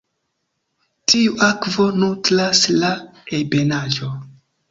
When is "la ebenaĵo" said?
2.79-4.13